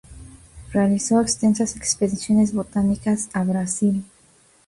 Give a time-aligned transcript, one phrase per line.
[0.71, 4.03] Realizó extensas expediciones botánicas a Brasil.